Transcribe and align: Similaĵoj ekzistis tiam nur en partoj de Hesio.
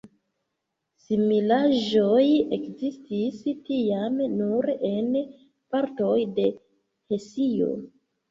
Similaĵoj 1.01 2.23
ekzistis 2.57 3.37
tiam 3.67 4.17
nur 4.39 4.71
en 4.91 5.13
partoj 5.75 6.17
de 6.39 6.47
Hesio. 7.13 7.71